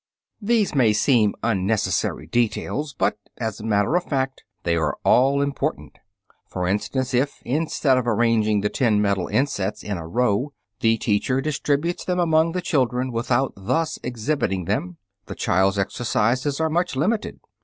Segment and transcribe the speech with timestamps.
[0.41, 5.99] These may seem unnecessary details, but, as a matter of fact, they are all important.
[6.47, 11.39] For instance, if, instead of arranging the ten metal insets in a row, the teacher
[11.39, 17.39] distributes them among the children without thus exhibiting them, the child's exercises are much limited.